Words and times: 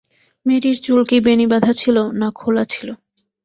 মেয়েটির 0.45 0.77
চুল 0.83 1.01
কি 1.05 1.17
বেণী-বাঁধা 1.25 1.71
ছিল, 1.73 1.97
না 2.19 2.27
খোলা 2.35 2.63
ছিল। 2.65 2.89